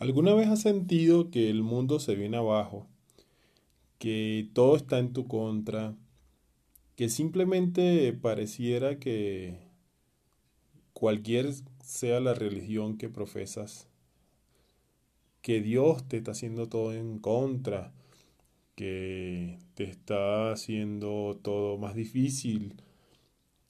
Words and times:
¿Alguna 0.00 0.32
vez 0.32 0.46
has 0.46 0.60
sentido 0.60 1.28
que 1.32 1.50
el 1.50 1.64
mundo 1.64 1.98
se 1.98 2.14
viene 2.14 2.36
abajo? 2.36 2.86
Que 3.98 4.48
todo 4.52 4.76
está 4.76 5.00
en 5.00 5.12
tu 5.12 5.26
contra? 5.26 5.96
Que 6.94 7.08
simplemente 7.08 8.12
pareciera 8.12 9.00
que 9.00 9.58
cualquier 10.92 11.52
sea 11.82 12.20
la 12.20 12.32
religión 12.32 12.96
que 12.96 13.08
profesas, 13.08 13.88
que 15.42 15.60
Dios 15.60 16.06
te 16.06 16.18
está 16.18 16.30
haciendo 16.30 16.68
todo 16.68 16.94
en 16.94 17.18
contra, 17.18 17.92
que 18.76 19.58
te 19.74 19.82
está 19.82 20.52
haciendo 20.52 21.40
todo 21.42 21.76
más 21.76 21.96
difícil, 21.96 22.80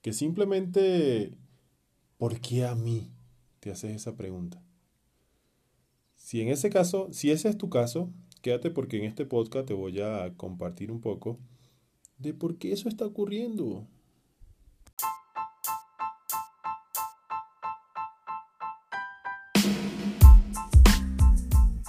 que 0.03 0.13
simplemente, 0.13 1.33
¿por 2.19 2.39
qué 2.39 2.67
a 2.67 2.75
mí? 2.75 3.09
Te 3.61 3.71
haces 3.71 3.97
esa 3.97 4.15
pregunta. 4.15 4.68
Si 6.29 6.43
en 6.43 6.49
ese 6.49 6.69
caso, 6.69 7.09
si 7.11 7.31
ese 7.31 7.49
es 7.49 7.57
tu 7.57 7.71
caso, 7.71 8.13
quédate 8.43 8.71
porque 8.71 8.99
en 8.99 9.05
este 9.05 9.25
podcast 9.25 9.67
te 9.67 9.73
voy 9.73 9.99
a 10.03 10.31
compartir 10.37 10.91
un 10.91 11.01
poco 11.01 11.39
de 12.19 12.35
por 12.35 12.59
qué 12.59 12.71
eso 12.71 12.91
está 12.91 13.07
ocurriendo. 13.07 13.87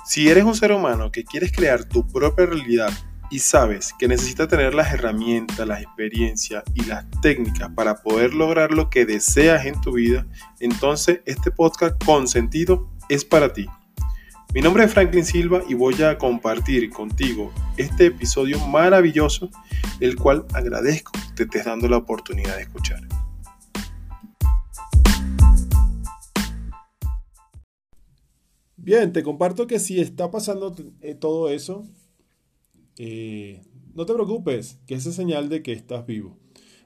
Si 0.06 0.30
eres 0.30 0.46
un 0.46 0.56
ser 0.56 0.72
humano 0.72 1.12
que 1.12 1.26
quieres 1.26 1.52
crear 1.52 1.84
tu 1.84 2.08
propia 2.08 2.46
realidad 2.46 2.94
y 3.30 3.40
sabes 3.40 3.94
que 4.00 4.08
necesitas 4.08 4.48
tener 4.48 4.74
las 4.74 4.94
herramientas, 4.94 5.68
las 5.68 5.82
experiencias 5.82 6.64
y 6.74 6.86
las 6.86 7.04
técnicas 7.22 7.72
para 7.76 7.96
poder 7.96 8.34
lograr 8.34 8.72
lo 8.72 8.90
que 8.90 9.06
deseas 9.06 9.66
en 9.66 9.82
tu 9.82 9.92
vida, 9.92 10.26
entonces 10.62 11.20
este 11.26 11.52
podcast 11.52 12.02
con 12.06 12.30
sentido 12.30 12.90
es 13.10 13.26
para 13.26 13.52
ti. 13.52 13.68
Mi 14.52 14.62
nombre 14.62 14.84
es 14.84 14.92
Franklin 14.92 15.26
Silva 15.26 15.62
y 15.70 15.76
voy 15.76 16.02
a 16.02 16.18
compartir 16.18 16.90
contigo 16.90 17.54
este 17.78 18.08
episodio 18.08 18.58
maravilloso, 18.66 19.52
el 20.00 20.16
cual 20.16 20.44
agradezco 20.54 21.12
que 21.12 21.20
te 21.36 21.44
estés 21.44 21.66
dando 21.66 21.88
la 21.88 21.98
oportunidad 21.98 22.56
de 22.56 22.64
escuchar. 22.64 23.00
Bien, 28.76 29.14
te 29.14 29.22
comparto 29.22 29.68
que 29.68 29.78
si 29.78 30.02
está 30.02 30.32
pasando 30.32 30.76
eh, 31.02 31.14
todo 31.14 31.50
eso, 31.50 31.86
eh, 32.98 33.62
no 33.94 34.08
te 34.08 34.16
preocupes, 34.16 34.80
que 34.88 34.96
esa 34.96 35.10
es 35.10 35.16
señal 35.16 35.50
de 35.50 35.62
que 35.62 35.74
estás 35.74 36.08
vivo. 36.08 36.40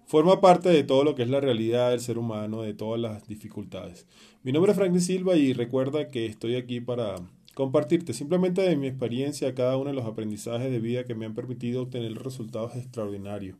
Forma 0.05 0.41
parte 0.41 0.67
de 0.67 0.83
todo 0.83 1.05
lo 1.05 1.15
que 1.15 1.23
es 1.23 1.29
la 1.29 1.39
realidad 1.39 1.91
del 1.91 2.01
ser 2.01 2.17
humano, 2.17 2.61
de 2.61 2.73
todas 2.73 2.99
las 2.99 3.25
dificultades. 3.25 4.05
Mi 4.43 4.51
nombre 4.51 4.73
es 4.73 4.77
Franklin 4.77 5.01
Silva 5.01 5.37
y 5.37 5.53
recuerda 5.53 6.09
que 6.09 6.25
estoy 6.25 6.57
aquí 6.57 6.81
para 6.81 7.15
compartirte 7.53 8.13
simplemente 8.13 8.61
de 8.61 8.75
mi 8.75 8.87
experiencia 8.87 9.53
cada 9.53 9.77
uno 9.77 9.89
de 9.89 9.95
los 9.95 10.05
aprendizajes 10.05 10.71
de 10.71 10.79
vida 10.79 11.03
que 11.03 11.15
me 11.15 11.25
han 11.25 11.35
permitido 11.35 11.83
obtener 11.83 12.13
resultados 12.15 12.75
extraordinarios. 12.75 13.57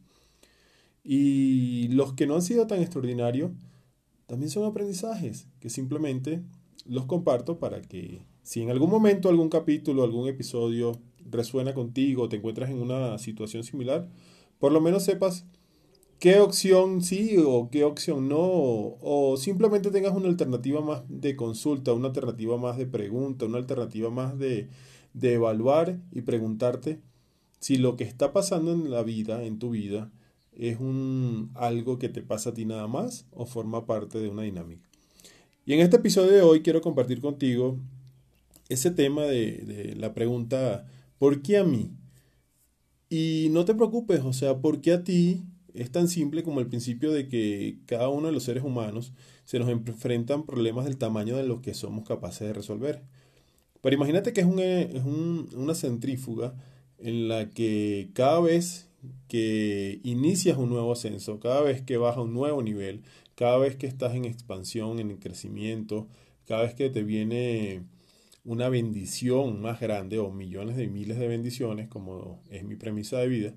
Y 1.04 1.90
los 1.90 2.14
que 2.14 2.28
no 2.28 2.36
han 2.36 2.42
sido 2.42 2.66
tan 2.66 2.82
extraordinarios 2.82 3.52
también 4.26 4.50
son 4.50 4.66
aprendizajes 4.66 5.48
que 5.60 5.70
simplemente 5.70 6.42
los 6.86 7.06
comparto 7.06 7.60
para 7.60 7.82
que 7.82 8.26
si 8.42 8.62
en 8.62 8.70
algún 8.70 8.90
momento 8.90 9.30
algún 9.30 9.50
capítulo, 9.50 10.04
algún 10.04 10.28
episodio 10.28 10.94
resuena 11.30 11.74
contigo, 11.74 12.30
te 12.30 12.38
encuentras 12.38 12.70
en 12.70 12.82
una 12.82 13.18
situación 13.18 13.64
similar, 13.64 14.10
por 14.60 14.72
lo 14.72 14.82
menos 14.82 15.04
sepas 15.04 15.46
qué 16.24 16.40
opción 16.40 17.02
sí 17.02 17.36
o 17.46 17.70
qué 17.70 17.84
opción 17.84 18.30
no, 18.30 18.40
o 18.40 19.36
simplemente 19.38 19.92
tengas 19.92 20.14
una 20.14 20.30
alternativa 20.30 20.80
más 20.80 21.04
de 21.10 21.36
consulta, 21.36 21.92
una 21.92 22.08
alternativa 22.08 22.56
más 22.56 22.78
de 22.78 22.86
pregunta, 22.86 23.44
una 23.46 23.58
alternativa 23.58 24.10
más 24.10 24.40
de, 24.40 24.70
de 25.14 25.34
evaluar 25.34 26.00
y 26.14 26.22
preguntarte 26.22 27.02
si 27.60 27.76
lo 27.76 27.98
que 27.98 28.06
está 28.06 28.32
pasando 28.32 28.72
en 28.72 28.90
la 28.90 29.04
vida, 29.04 29.44
en 29.44 29.60
tu 29.60 29.72
vida, 29.72 30.14
es 30.54 30.80
un 30.80 31.52
algo 31.56 32.00
que 32.00 32.08
te 32.08 32.22
pasa 32.22 32.52
a 32.52 32.54
ti 32.54 32.64
nada 32.64 32.88
más 32.88 33.26
o 33.32 33.46
forma 33.46 33.86
parte 33.86 34.18
de 34.22 34.30
una 34.30 34.44
dinámica. 34.44 34.88
Y 35.66 35.74
en 35.74 35.82
este 35.82 35.98
episodio 35.98 36.32
de 36.32 36.42
hoy 36.42 36.62
quiero 36.62 36.80
compartir 36.80 37.20
contigo 37.20 37.80
ese 38.70 38.92
tema 38.92 39.24
de, 39.24 39.58
de 39.58 39.96
la 39.98 40.14
pregunta, 40.14 40.88
¿por 41.18 41.42
qué 41.42 41.58
a 41.58 41.66
mí? 41.66 41.92
Y 43.10 43.50
no 43.52 43.66
te 43.66 43.76
preocupes, 43.76 44.22
o 44.22 44.32
sea, 44.32 44.60
¿por 44.62 44.80
qué 44.80 44.94
a 44.94 45.04
ti? 45.04 45.44
Es 45.74 45.92
tan 45.92 46.08
simple 46.08 46.44
como 46.44 46.60
el 46.60 46.68
principio 46.68 47.12
de 47.12 47.28
que 47.28 47.78
cada 47.86 48.10
uno 48.10 48.28
de 48.28 48.34
los 48.34 48.44
seres 48.44 48.64
humanos 48.64 49.14
se 49.46 49.60
nos 49.60 49.70
enfrentan 49.70 50.46
problemas 50.46 50.86
del 50.86 50.98
tamaño 50.98 51.36
de 51.38 51.44
lo 51.44 51.62
que 51.62 51.74
somos 51.74 52.08
capaces 52.08 52.48
de 52.48 52.54
resolver. 52.54 53.02
Pero 53.82 53.96
imagínate 53.96 54.34
que 54.34 54.42
es, 54.42 54.48
es 54.48 55.04
una 55.04 55.76
centrífuga 55.76 56.56
en 57.00 57.28
la 57.28 57.50
que 57.50 58.12
cada 58.14 58.40
vez 58.40 58.88
que 59.28 60.00
inicias 60.04 60.58
un 60.58 60.70
nuevo 60.70 60.94
ascenso, 60.94 61.40
cada 61.40 61.62
vez 61.62 61.82
que 61.82 61.98
vas 61.98 62.18
a 62.18 62.22
un 62.22 62.34
nuevo 62.34 62.64
nivel, 62.64 63.04
cada 63.36 63.58
vez 63.58 63.76
que 63.76 63.88
estás 63.88 64.16
en 64.16 64.26
expansión, 64.26 65.00
en 65.00 65.18
crecimiento, 65.18 66.08
cada 66.48 66.64
vez 66.64 66.76
que 66.76 66.90
te 66.90 67.04
viene 67.04 67.84
una 68.46 68.70
bendición 68.70 69.62
más 69.62 69.80
grande 69.80 70.20
o 70.20 70.32
millones 70.32 70.76
de 70.78 70.88
miles 70.88 71.18
de 71.18 71.28
bendiciones, 71.28 71.88
como 71.88 72.42
es 72.50 72.64
mi 72.64 72.76
premisa 72.76 73.18
de 73.20 73.28
vida, 73.28 73.54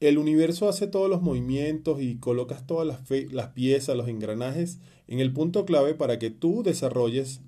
el 0.00 0.18
universo 0.18 0.68
hace 0.68 0.86
todos 0.86 1.10
los 1.10 1.22
movimientos 1.22 2.00
y 2.00 2.16
colocas 2.16 2.66
todas 2.66 2.86
las, 2.86 3.48
piezas, 3.50 3.96
los 3.96 4.08
engranajes 4.08 4.78
en 5.06 5.20
el 5.20 5.32
punto 5.32 5.64
clave 5.64 5.94
para 5.94 6.18
que 6.18 6.30
tú 6.30 6.62
desarrolles 6.62 7.40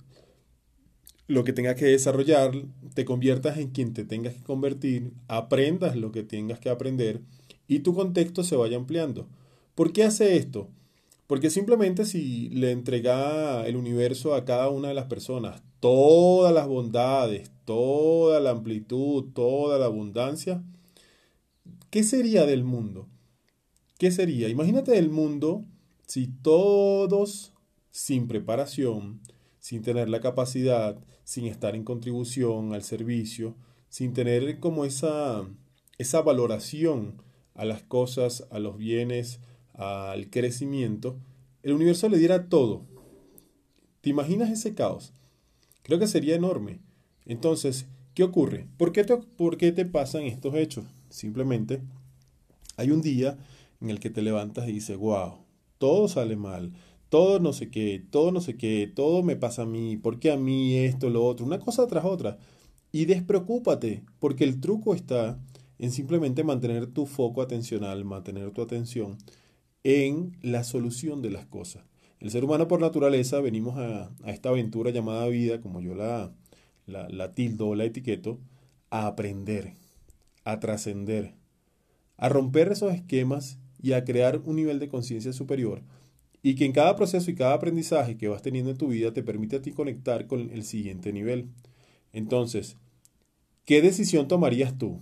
lo 1.29 1.45
que 1.45 1.53
tengas 1.53 1.77
que 1.77 1.85
desarrollar, 1.85 2.51
te 2.95 3.05
conviertas 3.05 3.59
en 3.59 3.71
quien 3.71 3.95
te 3.95 4.05
tengas 4.05 4.35
que 4.35 4.43
convertir, 4.43 5.13
aprendas 5.29 5.95
lo 5.95 6.11
que 6.11 6.25
tengas 6.25 6.59
que 6.59 6.71
aprender 6.71 7.21
y 7.69 7.81
tu 7.81 7.95
contexto 7.95 8.43
se 8.43 8.57
vaya 8.57 8.77
ampliando. 8.77 9.29
¿Por 9.77 9.93
qué 9.93 10.03
hace 10.03 10.37
esto? 10.37 10.69
Porque 11.29 11.51
simplemente 11.51 12.05
si 12.05 12.49
le 12.49 12.73
entrega 12.73 13.65
el 13.67 13.77
universo 13.77 14.35
a 14.35 14.45
cada 14.45 14.71
una 14.71 14.89
de 14.89 14.95
las 14.95 15.07
personas 15.07 15.63
todas 15.79 16.53
las 16.53 16.67
bondades, 16.67 17.51
toda 17.65 18.39
la 18.41 18.51
amplitud, 18.51 19.27
toda 19.33 19.79
la 19.79 19.87
abundancia, 19.87 20.63
¿Qué 21.91 22.05
sería 22.05 22.47
del 22.47 22.63
mundo? 22.63 23.09
¿Qué 23.99 24.13
sería? 24.13 24.49
Imagínate 24.49 24.97
el 24.97 25.11
mundo 25.11 25.65
si 26.07 26.29
todos 26.29 27.53
sin 27.91 28.29
preparación, 28.29 29.21
sin 29.59 29.83
tener 29.83 30.09
la 30.09 30.21
capacidad, 30.21 31.03
sin 31.25 31.47
estar 31.47 31.75
en 31.75 31.83
contribución 31.83 32.75
al 32.75 32.85
servicio, 32.85 33.57
sin 33.89 34.13
tener 34.13 34.61
como 34.61 34.85
esa, 34.85 35.45
esa 35.99 36.23
valoración 36.23 37.23
a 37.55 37.65
las 37.65 37.83
cosas, 37.83 38.47
a 38.53 38.61
los 38.61 38.79
bienes, 38.79 39.41
al 39.75 40.31
crecimiento, 40.31 41.19
el 41.65 41.73
universo 41.73 42.09
le 42.09 42.19
diera 42.19 42.49
todo. 42.49 42.87
¿Te 44.01 44.11
imaginas 44.11 44.51
ese 44.51 44.75
caos? 44.75 45.13
Creo 45.83 45.99
que 45.99 46.07
sería 46.07 46.37
enorme. 46.37 46.79
Entonces, 47.27 47.87
¿qué 48.15 48.23
ocurre? 48.23 48.69
¿Por 48.77 48.93
qué 48.93 49.03
te, 49.03 49.17
por 49.17 49.57
qué 49.57 49.73
te 49.73 49.85
pasan 49.85 50.23
estos 50.23 50.55
hechos? 50.55 50.85
Simplemente 51.11 51.83
hay 52.77 52.91
un 52.91 53.03
día 53.03 53.37
en 53.81 53.91
el 53.91 54.01
que 54.01 54.11
te 54.11 54.23
levantas 54.23 54.69
y 54.69 54.73
dices, 54.73 54.97
wow, 54.97 55.39
todo 55.79 56.09
sale 56.09 56.37
mal, 56.37 56.73
todo 57.09 57.41
no 57.41 57.53
sé 57.53 57.71
qué, 57.71 58.03
todo 58.11 58.33
no 58.33 58.41
sé 58.41 58.57
qué, 58.57 58.91
todo 58.95 59.23
me 59.23 59.37
pasa 59.37 59.63
a 59.63 59.67
mí, 59.67 59.97
¿por 59.97 60.19
qué 60.19 60.31
a 60.31 60.37
mí 60.37 60.77
esto, 60.77 61.11
lo 61.11 61.25
otro? 61.25 61.45
Una 61.45 61.59
cosa 61.59 61.87
tras 61.87 62.05
otra. 62.05 62.39
Y 62.93 63.05
despreocúpate, 63.05 64.05
porque 64.19 64.45
el 64.45 64.61
truco 64.61 64.95
está 64.95 65.39
en 65.79 65.93
simplemente 65.93 66.45
mantener 66.45 66.87
tu 66.87 67.07
foco 67.07 67.43
atencional, 67.43 68.05
mantener 68.05 68.51
tu 68.51 68.63
atención 68.63 69.19
en 69.85 70.37
la 70.43 70.65
solución 70.65 71.23
de 71.23 71.31
las 71.31 71.47
cosas. 71.47 71.85
El 72.19 72.31
ser 72.31 72.45
humano 72.45 72.69
por 72.69 72.81
naturaleza 72.81 73.41
venimos 73.41 73.79
a, 73.79 74.11
esta 74.27 74.51
aventura 74.51 74.91
llamada 74.91 75.27
vida, 75.29 75.61
como 75.61 75.81
yo 75.81 75.95
la, 75.95 76.33
la, 76.87 77.09
la 77.09 77.35
tildo 77.35 77.69
o 77.69 77.75
la 77.75 77.85
etiqueto, 77.85 78.39
a 78.91 79.07
aprender, 79.07 79.75
a 80.45 80.61
trascender, 80.61 81.35
a 82.17 82.29
romper 82.29 82.73
esos 82.73 82.93
esquemas 82.93 83.59
y 83.83 83.93
a 83.93 84.05
crear 84.05 84.41
un 84.45 84.57
nivel 84.57 84.79
de 84.79 84.89
conciencia 84.89 85.33
superior 85.33 85.83
y 86.43 86.55
que 86.55 86.65
en 86.65 86.73
cada 86.73 86.97
proceso 86.97 87.31
y 87.31 87.35
cada 87.35 87.55
aprendizaje 87.55 88.17
que 88.17 88.29
vas 88.29 88.43
teniendo 88.43 88.71
en 88.71 88.79
tu 88.79 88.89
vida 88.89 89.13
te 89.13 89.23
permite 89.23 89.57
a 89.57 89.63
ti 89.63 89.73
conectar 89.73 90.27
con 90.27 90.51
el 90.51 90.65
siguiente 90.65 91.13
nivel. 91.13 91.49
Entonces, 92.13 92.77
¿qué 93.65 93.83
decisión 93.83 94.27
tomarías 94.29 94.79
tú? 94.79 95.01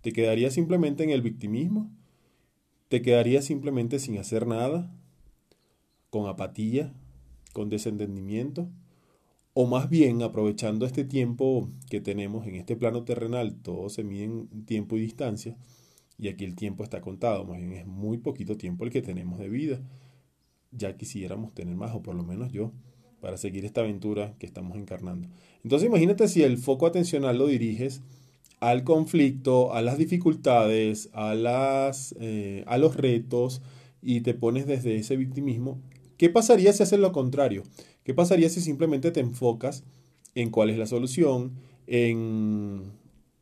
¿Te 0.00 0.12
quedarías 0.12 0.54
simplemente 0.54 1.04
en 1.04 1.10
el 1.10 1.22
victimismo? 1.22 1.90
¿Te 2.88 3.02
quedarías 3.02 3.44
simplemente 3.44 3.98
sin 3.98 4.16
hacer 4.18 4.46
nada? 4.46 4.90
¿Con 6.10 6.26
apatía? 6.26 6.92
¿Con 7.52 7.68
desentendimiento? 7.68 8.68
O 9.60 9.66
más 9.66 9.90
bien 9.90 10.22
aprovechando 10.22 10.86
este 10.86 11.02
tiempo 11.02 11.68
que 11.90 12.00
tenemos 12.00 12.46
en 12.46 12.54
este 12.54 12.76
plano 12.76 13.02
terrenal, 13.02 13.56
todo 13.60 13.88
se 13.88 14.04
mide 14.04 14.22
en 14.22 14.64
tiempo 14.66 14.96
y 14.96 15.00
distancia, 15.00 15.56
y 16.16 16.28
aquí 16.28 16.44
el 16.44 16.54
tiempo 16.54 16.84
está 16.84 17.00
contado, 17.00 17.44
más 17.44 17.58
bien 17.58 17.72
es 17.72 17.84
muy 17.84 18.18
poquito 18.18 18.56
tiempo 18.56 18.84
el 18.84 18.92
que 18.92 19.02
tenemos 19.02 19.40
de 19.40 19.48
vida. 19.48 19.80
Ya 20.70 20.96
quisiéramos 20.96 21.54
tener 21.54 21.74
más, 21.74 21.92
o 21.92 22.02
por 22.02 22.14
lo 22.14 22.22
menos 22.22 22.52
yo 22.52 22.70
para 23.20 23.36
seguir 23.36 23.64
esta 23.64 23.80
aventura 23.80 24.36
que 24.38 24.46
estamos 24.46 24.78
encarnando. 24.78 25.26
Entonces 25.64 25.88
imagínate 25.88 26.28
si 26.28 26.44
el 26.44 26.58
foco 26.58 26.86
atencional 26.86 27.36
lo 27.36 27.48
diriges 27.48 28.02
al 28.60 28.84
conflicto, 28.84 29.74
a 29.74 29.82
las 29.82 29.98
dificultades, 29.98 31.10
a, 31.14 31.34
las, 31.34 32.14
eh, 32.20 32.62
a 32.68 32.78
los 32.78 32.94
retos 32.94 33.60
y 34.02 34.20
te 34.20 34.34
pones 34.34 34.68
desde 34.68 34.94
ese 34.94 35.16
victimismo. 35.16 35.80
¿Qué 36.18 36.28
pasaría 36.28 36.72
si 36.72 36.82
haces 36.82 36.98
lo 36.98 37.12
contrario? 37.12 37.62
¿Qué 38.04 38.12
pasaría 38.12 38.50
si 38.50 38.60
simplemente 38.60 39.10
te 39.10 39.20
enfocas 39.20 39.84
en 40.34 40.50
cuál 40.50 40.70
es 40.70 40.76
la 40.76 40.86
solución, 40.86 41.52
en 41.86 42.92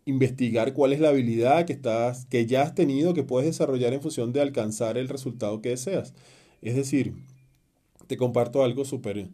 investigar 0.04 0.72
cuál 0.72 0.92
es 0.92 1.00
la 1.00 1.08
habilidad 1.08 1.66
que, 1.66 1.72
estás, 1.72 2.26
que 2.26 2.46
ya 2.46 2.62
has 2.62 2.74
tenido, 2.74 3.14
que 3.14 3.24
puedes 3.24 3.48
desarrollar 3.48 3.92
en 3.92 4.02
función 4.02 4.32
de 4.32 4.40
alcanzar 4.40 4.98
el 4.98 5.08
resultado 5.08 5.60
que 5.60 5.70
deseas? 5.70 6.14
Es 6.62 6.76
decir, 6.76 7.14
te 8.06 8.16
comparto 8.16 8.62
algo 8.62 8.84
súper 8.84 9.30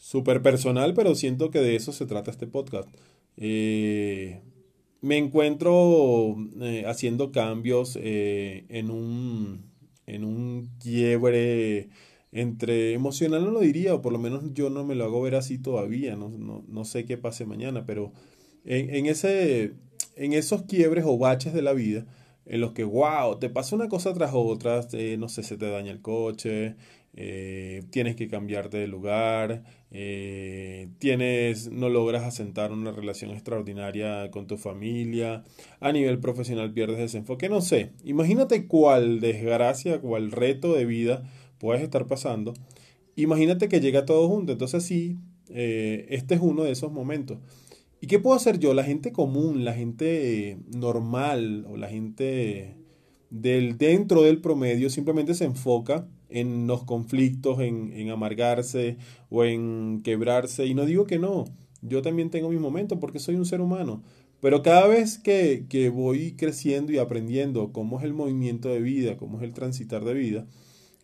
super 0.00 0.42
personal, 0.42 0.94
pero 0.94 1.14
siento 1.14 1.50
que 1.50 1.60
de 1.60 1.76
eso 1.76 1.92
se 1.92 2.06
trata 2.06 2.30
este 2.30 2.46
podcast. 2.46 2.88
Eh, 3.36 4.40
me 5.02 5.18
encuentro 5.18 6.36
eh, 6.60 6.84
haciendo 6.86 7.32
cambios 7.32 7.98
eh, 8.00 8.64
en, 8.68 8.90
un, 8.90 9.70
en 10.06 10.24
un 10.24 10.70
quiebre 10.80 11.90
entre 12.32 12.92
emocional, 12.92 13.44
no 13.44 13.50
lo 13.50 13.60
diría, 13.60 13.94
o 13.94 14.02
por 14.02 14.12
lo 14.12 14.18
menos 14.18 14.44
yo 14.52 14.70
no 14.70 14.84
me 14.84 14.94
lo 14.94 15.04
hago 15.04 15.22
ver 15.22 15.34
así 15.34 15.58
todavía, 15.58 16.16
no, 16.16 16.30
no, 16.30 16.84
sé 16.84 17.04
qué 17.04 17.16
pase 17.18 17.44
mañana, 17.44 17.86
pero 17.86 18.12
en, 18.64 19.06
ese, 19.06 19.74
en 20.16 20.32
esos 20.32 20.62
quiebres 20.62 21.04
o 21.06 21.18
baches 21.18 21.52
de 21.52 21.62
la 21.62 21.72
vida, 21.72 22.06
en 22.46 22.60
los 22.60 22.72
que, 22.72 22.84
wow, 22.84 23.38
te 23.38 23.48
pasa 23.48 23.76
una 23.76 23.88
cosa 23.88 24.14
tras 24.14 24.30
otra, 24.34 24.80
no 25.18 25.28
sé, 25.28 25.42
se 25.42 25.56
te 25.56 25.70
daña 25.70 25.90
el 25.90 26.02
coche, 26.02 26.76
eh, 27.14 27.82
tienes 27.90 28.14
que 28.14 28.28
cambiarte 28.28 28.78
de 28.78 28.86
lugar, 28.86 29.64
eh, 29.90 30.88
tienes, 30.98 31.70
no 31.70 31.88
logras 31.88 32.22
asentar 32.22 32.70
una 32.70 32.92
relación 32.92 33.32
extraordinaria 33.32 34.30
con 34.30 34.46
tu 34.46 34.56
familia, 34.56 35.42
a 35.80 35.90
nivel 35.90 36.20
profesional 36.20 36.72
pierdes 36.72 37.00
ese 37.00 37.18
enfoque, 37.18 37.48
no 37.48 37.60
sé, 37.60 37.90
imagínate 38.04 38.68
cuál 38.68 39.18
desgracia, 39.18 40.00
cuál 40.00 40.30
reto 40.30 40.74
de 40.74 40.84
vida 40.84 41.24
puedes 41.60 41.82
estar 41.82 42.08
pasando, 42.08 42.54
imagínate 43.14 43.68
que 43.68 43.80
llega 43.80 44.04
todo 44.06 44.28
junto, 44.28 44.52
entonces 44.52 44.82
sí, 44.82 45.18
eh, 45.50 46.06
este 46.08 46.34
es 46.34 46.40
uno 46.40 46.64
de 46.64 46.72
esos 46.72 46.90
momentos. 46.90 47.38
¿Y 48.00 48.06
qué 48.06 48.18
puedo 48.18 48.34
hacer 48.34 48.58
yo? 48.58 48.72
La 48.72 48.82
gente 48.82 49.12
común, 49.12 49.64
la 49.64 49.74
gente 49.74 50.58
normal 50.74 51.66
o 51.68 51.76
la 51.76 51.88
gente 51.88 52.76
del 53.28 53.76
dentro 53.78 54.22
del 54.22 54.40
promedio 54.40 54.90
simplemente 54.90 55.34
se 55.34 55.44
enfoca 55.44 56.08
en 56.30 56.66
los 56.66 56.84
conflictos, 56.84 57.60
en, 57.60 58.08
amargarse 58.10 58.96
o 59.28 59.44
en 59.44 60.00
quebrarse. 60.02 60.66
Y 60.66 60.74
no 60.74 60.86
digo 60.86 61.06
que 61.06 61.18
no, 61.18 61.44
yo 61.82 62.00
también 62.00 62.30
tengo 62.30 62.48
mis 62.48 62.60
momentos 62.60 62.98
porque 63.00 63.18
soy 63.18 63.34
un 63.34 63.44
ser 63.44 63.60
humano. 63.60 64.02
Pero 64.40 64.62
cada 64.62 64.86
vez 64.86 65.18
que, 65.18 65.66
que, 65.68 65.90
voy 65.90 66.32
creciendo 66.32 66.92
y 66.92 66.98
aprendiendo 66.98 67.72
cómo 67.72 67.98
es 67.98 68.04
el 68.04 68.14
movimiento 68.14 68.70
de 68.70 68.80
vida, 68.80 69.18
cómo 69.18 69.36
es 69.36 69.44
el 69.44 69.52
transitar 69.52 70.02
de 70.04 70.14
vida, 70.14 70.46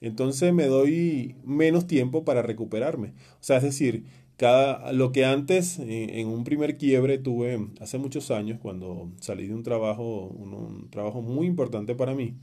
entonces 0.00 0.52
me 0.52 0.66
doy 0.66 1.36
menos 1.44 1.86
tiempo 1.86 2.24
para 2.24 2.42
recuperarme. 2.42 3.14
O 3.40 3.42
sea, 3.42 3.58
es 3.58 3.62
decir, 3.62 4.04
cada, 4.36 4.92
lo 4.92 5.12
que 5.12 5.24
antes 5.24 5.78
eh, 5.78 6.20
en 6.20 6.28
un 6.28 6.44
primer 6.44 6.76
quiebre 6.76 7.18
tuve 7.18 7.68
hace 7.80 7.98
muchos 7.98 8.30
años, 8.30 8.58
cuando 8.60 9.10
salí 9.20 9.46
de 9.46 9.54
un 9.54 9.62
trabajo, 9.62 10.26
un 10.26 10.88
trabajo 10.90 11.22
muy 11.22 11.46
importante 11.46 11.94
para 11.94 12.14
mí, 12.14 12.34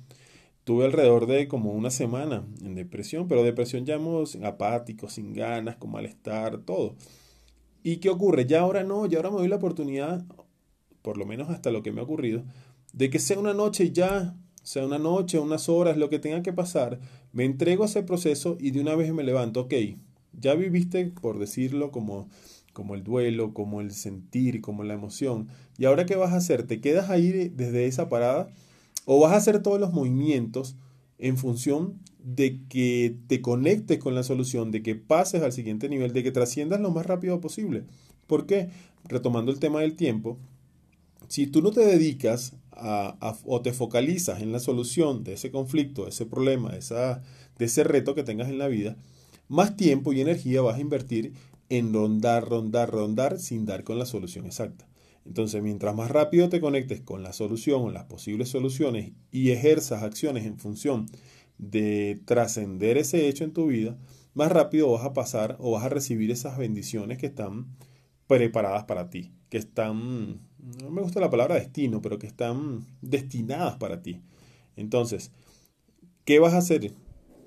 Tuve 0.64 0.86
alrededor 0.86 1.28
de 1.28 1.48
como 1.50 1.74
una 1.74 1.92
semana 1.92 2.46
en 2.64 2.76
depresión, 2.76 3.28
pero 3.28 3.44
depresión 3.44 3.86
llamamos 3.86 4.38
apático, 4.38 5.10
sin 5.10 5.34
ganas, 5.34 5.76
con 5.76 5.92
malestar, 5.92 6.60
todo. 6.60 6.96
¿Y 7.84 7.98
qué 7.98 8.10
ocurre? 8.10 8.46
Ya 8.46 8.62
ahora 8.62 8.84
no, 8.84 9.06
ya 9.06 9.18
ahora 9.18 9.32
me 9.32 9.38
doy 9.40 9.50
la 9.50 9.58
oportunidad, 9.58 10.26
por 11.02 11.18
lo 11.18 11.26
menos 11.26 11.50
hasta 11.50 11.70
lo 11.70 11.84
que 11.84 11.92
me 11.92 12.00
ha 12.00 12.06
ocurrido, 12.06 12.44
de 12.94 13.10
que 13.10 13.20
sea 13.20 13.38
una 13.38 13.54
noche 13.54 13.92
ya, 13.92 14.38
sea 14.62 14.86
una 14.86 15.00
noche, 15.00 15.38
unas 15.38 15.68
horas, 15.68 15.98
lo 15.98 16.10
que 16.10 16.20
tenga 16.20 16.42
que 16.44 16.54
pasar, 16.54 17.00
me 17.34 17.44
entrego 17.44 17.84
a 17.84 17.88
ese 17.88 18.04
proceso 18.04 18.58
y 18.60 18.72
de 18.72 18.80
una 18.80 18.96
vez 18.96 19.12
me 19.14 19.24
levanto, 19.24 19.62
ok, 19.62 19.74
ya 20.40 20.54
viviste, 20.56 21.06
por 21.08 21.40
decirlo, 21.40 21.92
como, 21.92 22.30
como 22.72 22.96
el 22.96 23.04
duelo, 23.04 23.54
como 23.54 23.82
el 23.82 23.92
sentir, 23.92 24.62
como 24.62 24.84
la 24.84 24.94
emoción, 24.94 25.50
y 25.78 25.86
ahora 25.86 26.06
qué 26.06 26.16
vas 26.16 26.32
a 26.32 26.38
hacer, 26.38 26.66
te 26.66 26.80
quedas 26.80 27.10
ahí 27.10 27.50
desde 27.50 27.88
esa 27.88 28.08
parada 28.08 28.50
o 29.06 29.20
vas 29.20 29.34
a 29.34 29.38
hacer 29.38 29.62
todos 29.62 29.80
los 29.80 29.92
movimientos 29.92 30.78
en 31.18 31.38
función 31.38 32.00
de 32.24 32.62
que 32.70 33.18
te 33.28 33.42
conectes 33.42 34.00
con 34.00 34.16
la 34.16 34.24
solución, 34.24 34.72
de 34.72 34.82
que 34.82 34.96
pases 34.96 35.42
al 35.42 35.52
siguiente 35.52 35.90
nivel, 35.90 36.14
de 36.14 36.24
que 36.24 36.32
trasciendas 36.32 36.80
lo 36.80 36.92
más 36.92 37.06
rápido 37.06 37.42
posible. 37.42 37.84
¿Por 38.28 38.46
qué? 38.46 38.70
Retomando 39.06 39.52
el 39.52 39.60
tema 39.60 39.82
del 39.82 39.96
tiempo, 39.96 40.38
si 41.28 41.48
tú 41.48 41.62
no 41.62 41.72
te 41.72 41.82
dedicas 41.82 42.56
o 43.46 43.62
te 43.62 43.74
focalizas 43.74 44.42
en 44.42 44.52
la 44.52 44.60
solución 44.60 45.24
de 45.24 45.34
ese 45.34 45.52
conflicto, 45.52 46.04
de 46.04 46.10
ese 46.10 46.26
problema, 46.26 46.72
de, 46.72 46.80
esa, 46.80 47.22
de 47.58 47.66
ese 47.66 47.84
reto 47.84 48.16
que 48.16 48.24
tengas 48.24 48.50
en 48.50 48.58
la 48.58 48.68
vida, 48.68 48.98
más 49.48 49.76
tiempo 49.76 50.14
y 50.14 50.22
energía 50.22 50.62
vas 50.62 50.78
a 50.78 50.82
invertir 50.82 51.34
en 51.70 51.94
rondar, 51.94 52.48
rondar, 52.48 52.90
rondar 52.90 53.40
sin 53.40 53.66
dar 53.66 53.84
con 53.84 54.00
la 54.00 54.06
solución 54.06 54.46
exacta. 54.46 54.88
Entonces, 55.26 55.62
mientras 55.64 55.96
más 55.96 56.12
rápido 56.12 56.50
te 56.50 56.60
conectes 56.60 57.02
con 57.02 57.24
la 57.24 57.34
solución 57.34 57.82
o 57.82 57.92
las 57.92 58.06
posibles 58.06 58.50
soluciones 58.50 59.14
y 59.32 59.52
ejerzas 59.52 60.04
acciones 60.04 60.46
en 60.46 60.58
función 60.58 61.06
de 61.58 62.22
trascender 62.26 62.98
ese 62.98 63.28
hecho 63.28 63.44
en 63.44 63.54
tu 63.54 63.68
vida, 63.68 63.98
más 64.34 64.52
rápido 64.52 64.92
vas 64.92 65.06
a 65.06 65.14
pasar 65.14 65.56
o 65.60 65.72
vas 65.72 65.84
a 65.86 65.90
recibir 65.90 66.32
esas 66.32 66.58
bendiciones 66.58 67.18
que 67.18 67.28
están 67.28 67.68
preparadas 68.28 68.86
para 68.86 69.10
ti, 69.10 69.32
que 69.50 69.58
están, 69.58 70.42
no 70.82 70.92
me 70.92 71.02
gusta 71.02 71.20
la 71.20 71.30
palabra 71.30 71.56
destino, 71.56 72.02
pero 72.02 72.20
que 72.20 72.28
están 72.28 72.86
destinadas 73.02 73.78
para 73.78 74.02
ti. 74.02 74.22
Entonces, 74.76 75.32
¿qué 76.26 76.40
vas 76.40 76.54
a 76.54 76.58
hacer? 76.58 76.94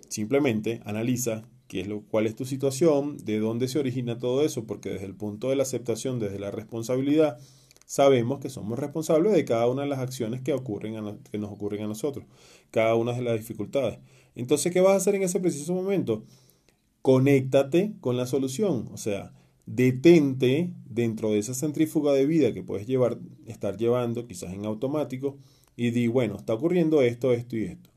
Simplemente 0.09 0.81
analiza 0.85 1.45
qué 1.69 1.81
es 1.81 1.89
lo, 1.89 2.03
cuál 2.03 2.27
es 2.27 2.37
tu 2.37 2.45
situación, 2.45 3.17
de 3.19 3.39
dónde 3.39 3.69
se 3.69 3.79
origina 3.79 4.19
todo 4.19 4.45
eso, 4.45 4.65
porque 4.67 4.91
desde 4.91 5.07
el 5.07 5.15
punto 5.15 5.51
de 5.51 5.57
la 5.57 5.65
aceptación, 5.65 6.19
desde 6.19 6.39
la 6.39 6.51
responsabilidad, 6.51 7.39
sabemos 7.87 8.41
que 8.41 8.51
somos 8.51 8.79
responsables 8.79 9.33
de 9.33 9.45
cada 9.45 9.67
una 9.69 9.83
de 9.83 9.89
las 9.89 10.01
acciones 10.01 10.43
que, 10.43 10.53
ocurren 10.53 11.19
que 11.31 11.39
nos 11.39 11.51
ocurren 11.51 11.85
a 11.85 11.87
nosotros, 11.87 12.27
cada 12.71 12.95
una 12.95 13.13
de 13.13 13.23
las 13.23 13.37
dificultades. 13.37 13.99
Entonces, 14.35 14.73
¿qué 14.73 14.81
vas 14.81 14.93
a 14.93 14.97
hacer 14.97 15.15
en 15.15 15.23
ese 15.23 15.41
preciso 15.41 15.75
momento? 15.75 16.25
Conéctate 17.03 17.95
con 18.01 18.17
la 18.17 18.27
solución, 18.27 18.89
o 18.93 18.97
sea, 18.97 19.33
detente 19.67 20.73
dentro 20.89 21.31
de 21.33 21.39
esa 21.39 21.55
centrífuga 21.55 22.13
de 22.13 22.27
vida 22.27 22.55
que 22.55 22.63
puedes 22.63 22.87
llevar, 22.87 23.19
estar 23.47 23.77
llevando, 23.77 24.27
quizás 24.27 24.53
en 24.55 24.65
automático, 24.65 25.37
y 25.77 25.91
di, 25.91 26.07
bueno, 26.07 26.37
está 26.37 26.55
ocurriendo 26.55 27.03
esto, 27.03 27.33
esto 27.33 27.57
y 27.57 27.65
esto. 27.65 27.91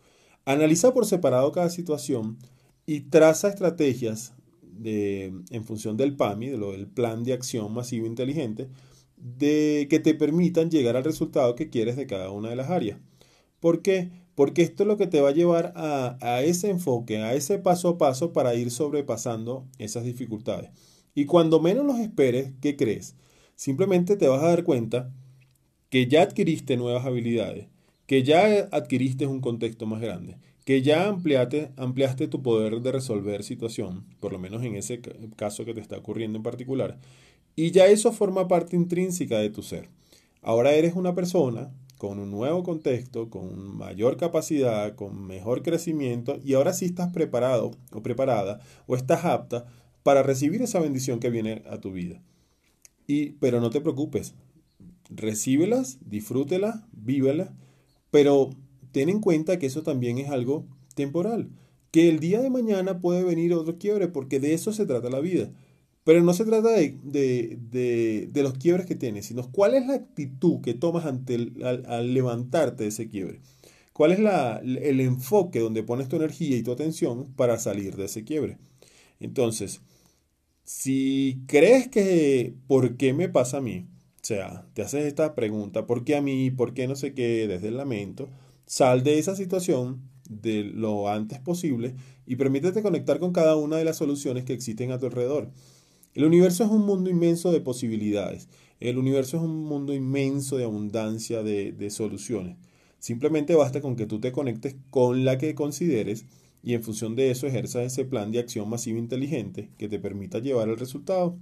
Analiza 0.46 0.94
por 0.94 1.06
separado 1.06 1.52
cada 1.52 1.70
situación 1.70 2.38
y 2.86 3.02
traza 3.02 3.50
estrategias 3.50 4.34
de, 4.64 5.34
en 5.52 5.64
función 5.64 5.96
del 5.96 6.16
PAMI, 6.16 6.50
de 6.50 6.58
lo 6.58 6.72
del 6.72 6.88
plan 6.88 7.24
de 7.24 7.34
acción 7.34 7.74
masivo 7.74 8.08
inteligente, 8.08 8.68
de 9.16 9.88
que 9.90 10.00
te 10.00 10.16
permitan 10.16 10.72
llegar 10.72 10.96
al 10.96 11.04
resultado 11.04 11.56
que 11.56 11.70
quieres 11.70 11.96
de 11.98 12.08
cada 12.08 12.32
una 12.32 12.50
de 12.50 12.56
las 12.56 12.70
áreas. 12.70 13.00
¿Por 13.60 13.82
qué? 13.82 14.12
Porque 14.36 14.62
esto 14.62 14.84
es 14.84 14.88
lo 14.88 14.98
que 14.98 15.08
te 15.08 15.22
va 15.22 15.30
a 15.30 15.34
llevar 15.34 15.74
a, 15.76 16.18
a 16.22 16.42
ese 16.44 16.70
enfoque, 16.70 17.18
a 17.18 17.34
ese 17.34 17.60
paso 17.60 17.90
a 17.90 17.98
paso 17.98 18.34
para 18.34 18.56
ir 18.56 18.72
sobrepasando 18.72 19.68
esas 19.78 20.06
dificultades. 20.06 20.72
Y 21.16 21.26
cuando 21.26 21.60
menos 21.60 21.86
los 21.86 22.00
esperes, 22.00 22.54
¿qué 22.62 22.76
crees? 22.76 23.16
Simplemente 23.56 24.16
te 24.16 24.28
vas 24.28 24.42
a 24.44 24.48
dar 24.48 24.64
cuenta 24.64 25.12
que 25.90 26.08
ya 26.08 26.22
adquiriste 26.22 26.78
nuevas 26.78 27.06
habilidades, 27.06 27.68
que 28.06 28.24
ya 28.24 28.70
adquiriste 28.72 29.26
un 29.26 29.42
contexto 29.42 29.86
más 29.86 30.02
grande, 30.02 30.38
que 30.66 30.82
ya 30.82 31.08
ampliaste, 31.08 31.72
ampliaste 31.78 32.28
tu 32.28 32.42
poder 32.42 32.82
de 32.82 32.92
resolver 32.92 33.44
situación, 33.44 34.06
por 34.20 34.32
lo 34.32 34.40
menos 34.40 34.64
en 34.64 34.76
ese 34.76 35.02
caso 35.36 35.66
que 35.66 35.74
te 35.74 35.82
está 35.82 35.98
ocurriendo 35.98 36.38
en 36.38 36.44
particular, 36.44 37.00
y 37.56 37.72
ya 37.72 37.88
eso 37.88 38.12
forma 38.12 38.48
parte 38.48 38.76
intrínseca 38.76 39.40
de 39.40 39.50
tu 39.50 39.64
ser. 39.64 39.90
Ahora 40.42 40.72
eres 40.74 40.96
una 40.96 41.16
persona 41.16 41.74
con 41.98 42.18
un 42.18 42.32
nuevo 42.32 42.64
contexto, 42.64 43.30
con 43.30 43.78
mayor 43.78 44.16
capacidad, 44.16 44.96
con 44.96 45.28
mejor 45.28 45.64
crecimiento 45.64 46.40
y 46.42 46.54
ahora 46.54 46.72
sí 46.72 46.86
estás 46.86 47.12
preparado 47.12 47.72
o 47.92 48.02
preparada 48.02 48.62
o 48.88 48.96
estás 48.96 49.26
apta 49.26 49.66
para 50.04 50.24
recibir 50.24 50.62
esa 50.62 50.80
bendición 50.80 51.20
que 51.20 51.30
viene 51.30 51.64
a 51.70 51.80
tu 51.80 51.92
vida. 51.92 52.22
Y, 53.08 53.32
pero 53.32 53.60
no 53.60 53.70
te 53.70 53.82
preocupes, 53.82 54.36
recíbelas, 55.10 55.98
disfrútelas, 56.06 56.82
vívelas, 56.92 57.50
pero 58.12 58.52
ten 58.92 59.10
en 59.10 59.22
cuenta 59.22 59.60
que 59.60 59.66
eso 59.66 59.84
también 59.84 60.18
es 60.18 60.30
algo 60.30 60.66
temporal, 60.96 61.50
que 61.92 62.10
el 62.10 62.20
día 62.20 62.42
de 62.42 62.50
mañana 62.50 63.00
puede 63.00 63.24
venir 63.24 63.54
otro 63.54 63.78
quiebre 63.78 64.08
porque 64.08 64.40
de 64.40 64.54
eso 64.54 64.74
se 64.74 64.86
trata 64.86 65.10
la 65.10 65.20
vida. 65.20 65.52
Pero 66.04 66.24
no 66.24 66.34
se 66.34 66.46
trata 66.46 66.70
de, 66.72 68.30
los 68.34 68.54
quiebres 68.54 68.88
que 68.88 68.96
tienes, 68.96 69.28
sino 69.28 69.52
cuál 69.52 69.76
es 69.76 69.86
la 69.86 69.94
actitud 69.94 70.62
que 70.62 70.74
tomas 70.74 71.06
ante 71.06 71.36
al, 71.64 72.14
levantarte 72.14 72.84
de 72.84 72.90
ese 72.90 73.10
quiebre. 73.10 73.42
¿Cuál 73.94 74.14
es 74.14 74.20
el 74.20 75.02
enfoque 75.02 75.60
donde 75.60 75.84
pones 75.84 76.08
tu 76.08 76.16
energía 76.16 76.58
y 76.58 76.64
tu 76.64 76.72
atención 76.72 77.26
para 77.36 77.60
salir 77.60 77.96
de 77.96 78.06
ese 78.06 78.24
quiebre? 78.24 78.58
Entonces, 79.20 79.82
Si 80.64 81.44
crees 81.48 81.88
que 81.90 82.56
¿por 82.68 82.98
qué 82.98 83.14
me 83.14 83.30
pasa 83.30 83.58
a 83.58 83.62
mí? 83.62 83.88
O 84.22 84.26
sea, 84.26 84.68
te 84.74 84.84
haces 84.84 85.06
esta 85.06 85.36
pregunta, 85.36 85.88
¿por 85.88 86.04
qué 86.06 86.16
a 86.16 86.22
mí? 86.22 86.52
¿Por 86.52 86.74
qué 86.74 86.88
no 86.88 86.96
sé 86.96 87.14
qué? 87.14 87.48
Desde 87.48 87.70
el 87.70 87.78
lamento, 87.78 88.30
sal 88.66 89.04
de 89.04 89.20
esa 89.20 89.36
situación 89.36 90.02
de 90.30 90.64
lo 90.64 91.10
antes 91.10 91.40
posible 91.40 91.96
y 92.28 92.36
permítete 92.38 92.84
conectar 92.84 93.20
con 93.20 93.34
cada 93.34 93.56
una 93.58 93.78
de 93.78 93.86
las 93.86 93.98
soluciones 93.98 94.46
que 94.46 94.54
existen 94.54 94.92
a 94.92 95.00
tu 95.00 95.08
alrededor. 95.08 95.52
El 96.14 96.26
universo 96.26 96.64
es 96.64 96.70
un 96.70 96.86
mundo 96.86 97.10
inmenso 97.10 97.52
de 97.52 97.62
posibilidades. 97.62 98.48
El 98.80 98.98
universo 98.98 99.38
es 99.38 99.44
un 99.44 99.64
mundo 99.66 99.94
inmenso 99.94 100.58
de 100.58 100.64
abundancia 100.66 101.44
de, 101.44 101.72
de 101.72 101.90
soluciones. 101.90 102.58
Simplemente 103.00 103.56
basta 103.56 103.82
con 103.82 103.96
que 103.96 104.06
tú 104.06 104.20
te 104.20 104.32
conectes 104.32 104.76
con 104.90 105.26
la 105.26 105.38
que 105.38 105.56
consideres 105.56 106.26
y 106.64 106.74
en 106.74 106.84
función 106.84 107.16
de 107.16 107.32
eso 107.32 107.48
ejerzas 107.48 107.84
ese 107.84 108.06
plan 108.06 108.32
de 108.32 108.40
acción 108.40 108.70
masiva 108.70 109.00
inteligente 109.00 109.70
que 109.78 109.88
te 109.88 110.00
permita 110.00 110.40
llevar 110.40 110.70
el 110.70 110.78
resultado. 110.78 111.38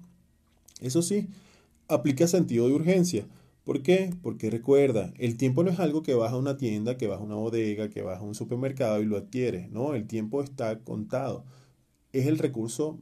Eso 0.81 1.01
sí, 1.01 1.27
aplica 1.87 2.27
sentido 2.27 2.67
de 2.67 2.73
urgencia. 2.73 3.25
¿Por 3.63 3.81
qué? 3.81 4.13
Porque 4.21 4.49
recuerda, 4.49 5.13
el 5.17 5.35
tiempo 5.35 5.63
no 5.63 5.71
es 5.71 5.79
algo 5.79 6.03
que 6.03 6.13
vas 6.13 6.31
a 6.31 6.37
una 6.37 6.55
tienda, 6.55 6.97
que 6.97 7.07
vas 7.07 7.19
a 7.19 7.23
una 7.23 7.35
bodega, 7.35 7.89
que 7.89 8.01
vas 8.01 8.19
a 8.19 8.23
un 8.23 8.35
supermercado 8.35 9.01
y 9.01 9.05
lo 9.05 9.17
adquieres. 9.17 9.69
No, 9.71 9.93
el 9.93 10.07
tiempo 10.07 10.41
está 10.41 10.79
contado. 10.79 11.43
Es 12.13 12.27
el 12.27 12.37
recurso 12.37 12.99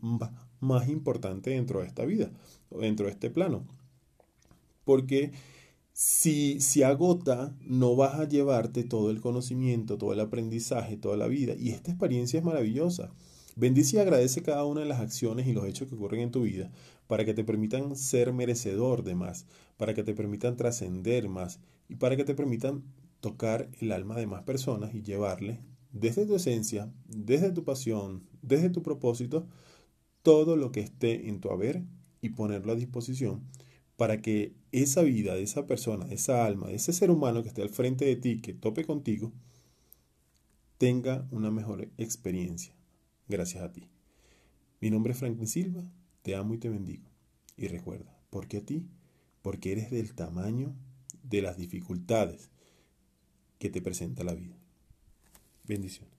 más 0.59 0.89
importante 0.89 1.51
dentro 1.51 1.81
de 1.81 1.87
esta 1.87 2.05
vida, 2.05 2.31
dentro 2.71 3.05
de 3.05 3.11
este 3.11 3.29
plano. 3.29 3.63
Porque 4.85 5.31
si 5.97 6.59
se 6.59 6.83
agota, 6.83 7.55
no 7.61 7.95
vas 7.95 8.19
a 8.19 8.27
llevarte 8.27 8.83
todo 8.83 9.09
el 9.11 9.21
conocimiento, 9.21 9.97
todo 9.97 10.11
el 10.11 10.19
aprendizaje, 10.19 10.97
toda 10.97 11.15
la 11.15 11.27
vida. 11.27 11.55
Y 11.57 11.69
esta 11.69 11.89
experiencia 11.89 12.37
es 12.37 12.43
maravillosa. 12.43 13.13
Bendice 13.55 13.95
y 13.95 13.99
agradece 14.01 14.41
cada 14.41 14.65
una 14.65 14.81
de 14.81 14.87
las 14.87 14.99
acciones 14.99 15.47
y 15.47 15.53
los 15.53 15.65
hechos 15.65 15.87
que 15.87 15.95
ocurren 15.95 16.19
en 16.19 16.31
tu 16.31 16.41
vida 16.41 16.69
para 17.07 17.23
que 17.23 17.33
te 17.33 17.45
permitan 17.45 17.95
ser 17.95 18.33
merecedor 18.33 19.05
de 19.05 19.15
más, 19.15 19.45
para 19.77 19.93
que 19.93 20.03
te 20.03 20.13
permitan 20.13 20.57
trascender 20.57 21.29
más 21.29 21.61
y 21.87 21.95
para 21.95 22.17
que 22.17 22.25
te 22.25 22.35
permitan 22.35 22.83
tocar 23.21 23.69
el 23.79 23.93
alma 23.93 24.17
de 24.17 24.27
más 24.27 24.43
personas 24.43 24.93
y 24.93 25.01
llevarle 25.01 25.61
desde 25.93 26.25
tu 26.25 26.35
esencia, 26.35 26.91
desde 27.07 27.53
tu 27.53 27.63
pasión, 27.63 28.27
desde 28.41 28.69
tu 28.69 28.83
propósito, 28.83 29.47
todo 30.23 30.57
lo 30.57 30.73
que 30.73 30.81
esté 30.81 31.29
en 31.29 31.39
tu 31.39 31.51
haber 31.51 31.83
y 32.19 32.31
ponerlo 32.31 32.73
a 32.73 32.75
disposición 32.75 33.43
para 33.97 34.21
que 34.21 34.53
esa 34.71 35.01
vida 35.01 35.35
de 35.35 35.43
esa 35.43 35.67
persona, 35.67 36.05
de 36.05 36.15
esa 36.15 36.45
alma, 36.45 36.67
de 36.67 36.75
ese 36.75 36.93
ser 36.93 37.11
humano 37.11 37.43
que 37.43 37.49
esté 37.49 37.61
al 37.61 37.69
frente 37.69 38.05
de 38.05 38.15
ti, 38.15 38.41
que 38.41 38.53
tope 38.53 38.85
contigo, 38.85 39.31
tenga 40.77 41.27
una 41.31 41.51
mejor 41.51 41.89
experiencia 41.97 42.75
gracias 43.27 43.63
a 43.63 43.71
ti. 43.71 43.89
Mi 44.81 44.89
nombre 44.89 45.13
es 45.13 45.19
Franklin 45.19 45.47
Silva, 45.47 45.83
te 46.21 46.35
amo 46.35 46.53
y 46.53 46.57
te 46.57 46.69
bendigo. 46.69 47.09
Y 47.57 47.67
recuerda, 47.67 48.19
¿por 48.29 48.47
qué 48.47 48.57
a 48.57 48.65
ti? 48.65 48.85
Porque 49.41 49.71
eres 49.71 49.91
del 49.91 50.13
tamaño 50.13 50.75
de 51.23 51.41
las 51.41 51.57
dificultades 51.57 52.49
que 53.57 53.69
te 53.69 53.81
presenta 53.81 54.23
la 54.23 54.35
vida. 54.35 54.57
Bendiciones. 55.63 56.14